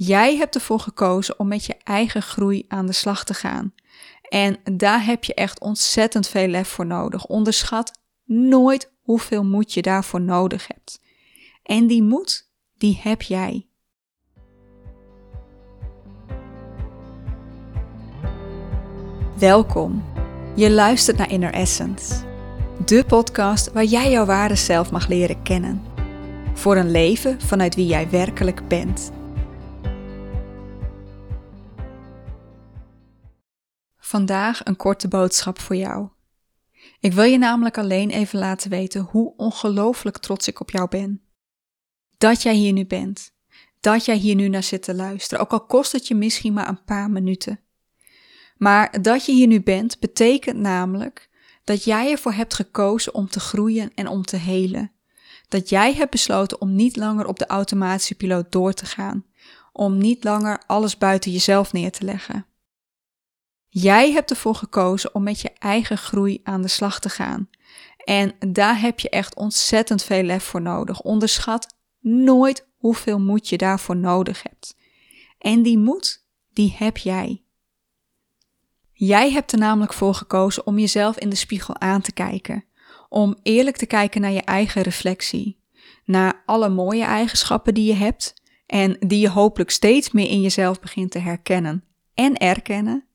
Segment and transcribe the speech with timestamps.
[0.00, 3.74] Jij hebt ervoor gekozen om met je eigen groei aan de slag te gaan.
[4.28, 7.26] En daar heb je echt ontzettend veel lef voor nodig.
[7.26, 11.00] Onderschat nooit hoeveel moed je daarvoor nodig hebt.
[11.62, 13.66] En die moed, die heb jij.
[19.38, 20.04] Welkom.
[20.54, 22.14] Je luistert naar Inner Essence,
[22.84, 25.82] de podcast waar jij jouw ware zelf mag leren kennen.
[26.54, 29.16] Voor een leven vanuit wie jij werkelijk bent.
[34.08, 36.08] Vandaag een korte boodschap voor jou.
[37.00, 41.22] Ik wil je namelijk alleen even laten weten hoe ongelooflijk trots ik op jou ben.
[42.18, 43.32] Dat jij hier nu bent.
[43.80, 46.68] Dat jij hier nu naar zit te luisteren, ook al kost het je misschien maar
[46.68, 47.60] een paar minuten.
[48.56, 51.28] Maar dat je hier nu bent, betekent namelijk
[51.64, 54.92] dat jij ervoor hebt gekozen om te groeien en om te helen.
[55.48, 59.24] Dat jij hebt besloten om niet langer op de automatische piloot door te gaan,
[59.72, 62.47] om niet langer alles buiten jezelf neer te leggen.
[63.68, 67.48] Jij hebt ervoor gekozen om met je eigen groei aan de slag te gaan.
[68.04, 71.00] En daar heb je echt ontzettend veel lef voor nodig.
[71.00, 74.76] Onderschat nooit hoeveel moed je daarvoor nodig hebt.
[75.38, 77.42] En die moed, die heb jij.
[78.92, 82.64] Jij hebt er namelijk voor gekozen om jezelf in de spiegel aan te kijken.
[83.08, 85.60] Om eerlijk te kijken naar je eigen reflectie.
[86.04, 88.34] Naar alle mooie eigenschappen die je hebt
[88.66, 93.07] en die je hopelijk steeds meer in jezelf begint te herkennen en erkennen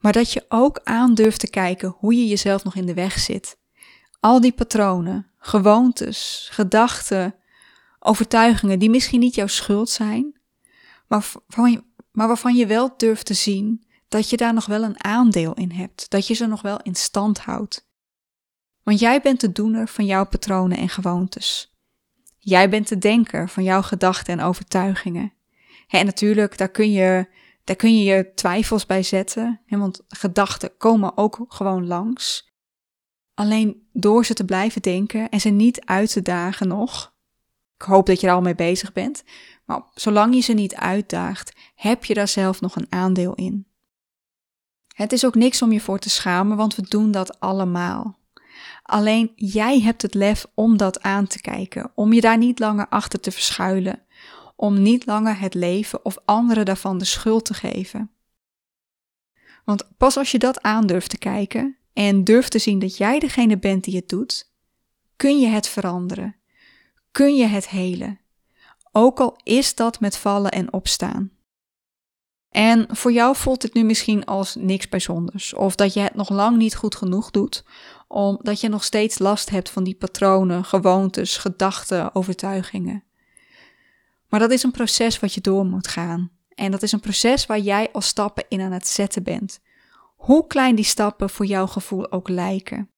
[0.00, 3.58] maar dat je ook aandurft te kijken hoe je jezelf nog in de weg zit.
[4.20, 7.34] Al die patronen, gewoontes, gedachten,
[7.98, 10.40] overtuigingen die misschien niet jouw schuld zijn,
[11.06, 11.32] maar
[12.18, 15.70] maar waarvan je wel durft te zien dat je daar nog wel een aandeel in
[15.70, 17.88] hebt, dat je ze nog wel in stand houdt.
[18.82, 21.76] Want jij bent de doener van jouw patronen en gewoontes.
[22.38, 25.32] Jij bent de denker van jouw gedachten en overtuigingen.
[25.88, 27.28] En natuurlijk, daar kun je
[27.68, 32.52] daar kun je je twijfels bij zetten, want gedachten komen ook gewoon langs.
[33.34, 37.14] Alleen door ze te blijven denken en ze niet uit te dagen nog.
[37.76, 39.24] Ik hoop dat je er al mee bezig bent.
[39.64, 43.66] Maar zolang je ze niet uitdaagt, heb je daar zelf nog een aandeel in.
[44.94, 48.18] Het is ook niks om je voor te schamen, want we doen dat allemaal.
[48.82, 52.88] Alleen jij hebt het lef om dat aan te kijken, om je daar niet langer
[52.88, 54.02] achter te verschuilen,
[54.60, 58.10] om niet langer het leven of anderen daarvan de schuld te geven.
[59.64, 63.58] Want pas als je dat aandurft te kijken en durft te zien dat jij degene
[63.58, 64.50] bent die het doet,
[65.16, 66.36] kun je het veranderen.
[67.10, 68.20] Kun je het helen.
[68.92, 71.30] Ook al is dat met vallen en opstaan.
[72.50, 76.28] En voor jou voelt het nu misschien als niks bijzonders, of dat je het nog
[76.28, 77.64] lang niet goed genoeg doet,
[78.08, 83.07] omdat je nog steeds last hebt van die patronen, gewoontes, gedachten, overtuigingen.
[84.28, 86.30] Maar dat is een proces wat je door moet gaan.
[86.54, 89.60] En dat is een proces waar jij al stappen in aan het zetten bent.
[90.16, 92.90] Hoe klein die stappen voor jouw gevoel ook lijken.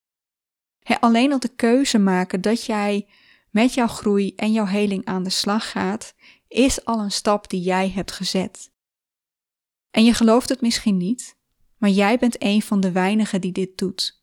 [1.01, 3.09] alleen al de keuze maken dat jij
[3.51, 6.15] met jouw groei en jouw heling aan de slag gaat,
[6.49, 8.71] is al een stap die jij hebt gezet.
[9.91, 11.37] En je gelooft het misschien niet,
[11.77, 14.20] maar jij bent een van de weinigen die dit doet.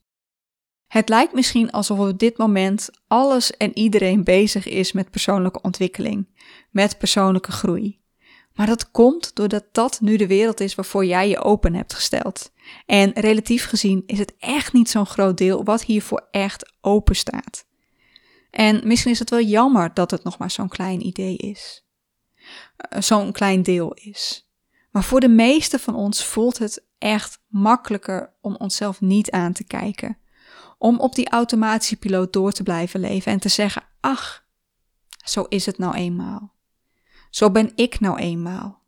[0.88, 6.28] Het lijkt misschien alsof op dit moment alles en iedereen bezig is met persoonlijke ontwikkeling,
[6.70, 8.00] met persoonlijke groei.
[8.54, 12.52] Maar dat komt doordat dat nu de wereld is waarvoor jij je open hebt gesteld.
[12.86, 17.66] En relatief gezien is het echt niet zo'n groot deel wat hiervoor echt open staat.
[18.52, 21.86] En misschien is het wel jammer dat het nog maar zo'n klein idee is.
[22.78, 24.50] Eh, zo'n klein deel is.
[24.92, 29.64] Maar voor de meeste van ons voelt het echt makkelijker om onszelf niet aan te
[29.64, 30.18] kijken
[30.78, 34.46] om op die automatische piloot door te blijven leven en te zeggen: Ach,
[35.26, 36.54] zo is het nou eenmaal.
[37.30, 38.82] Zo ben ik nou eenmaal.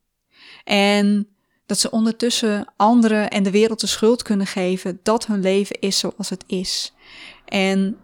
[0.63, 1.27] En
[1.65, 5.99] dat ze ondertussen anderen en de wereld de schuld kunnen geven dat hun leven is
[5.99, 6.93] zoals het is.
[7.45, 7.97] En,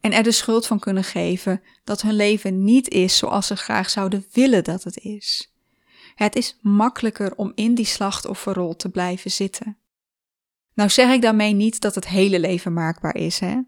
[0.00, 3.90] en er de schuld van kunnen geven dat hun leven niet is zoals ze graag
[3.90, 5.54] zouden willen dat het is.
[6.14, 9.78] Het is makkelijker om in die slachtofferrol te blijven zitten.
[10.74, 13.60] Nou zeg ik daarmee niet dat het hele leven maakbaar is, hè?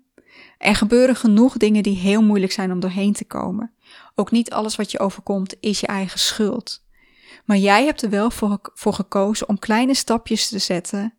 [0.59, 3.73] Er gebeuren genoeg dingen die heel moeilijk zijn om doorheen te komen.
[4.15, 6.85] Ook niet alles wat je overkomt is je eigen schuld.
[7.45, 11.15] Maar jij hebt er wel voor, voor gekozen om kleine stapjes te zetten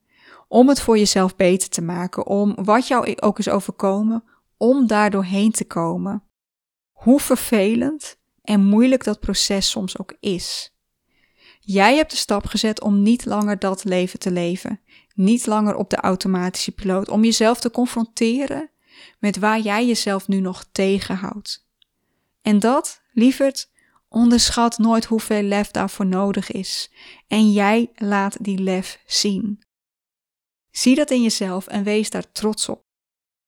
[0.53, 4.23] om het voor jezelf beter te maken, om wat jou ook is overkomen,
[4.57, 6.23] om daar doorheen te komen.
[6.91, 10.72] Hoe vervelend en moeilijk dat proces soms ook is.
[11.65, 14.79] Jij hebt de stap gezet om niet langer dat leven te leven,
[15.13, 18.69] niet langer op de automatische piloot, om jezelf te confronteren
[19.19, 21.67] met waar jij jezelf nu nog tegenhoudt.
[22.41, 23.71] En dat, lieverd,
[24.13, 26.91] Onderschat nooit hoeveel lef daarvoor nodig is.
[27.27, 29.63] En jij laat die lef zien.
[30.71, 32.85] Zie dat in jezelf en wees daar trots op.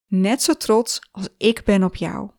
[0.06, 2.30] Net zo trots als ik ben op jou.